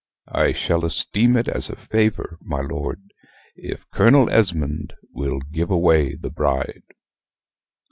I 0.31 0.51
shall 0.53 0.83
esteem 0.83 1.37
it 1.37 1.47
as 1.47 1.69
a 1.69 1.75
favor, 1.75 2.39
my 2.41 2.61
lord, 2.61 3.13
if 3.55 3.85
Colonel 3.91 4.31
Esmond 4.31 4.95
will 5.13 5.37
give 5.51 5.69
away 5.69 6.15
the 6.15 6.31
bride." 6.31 6.81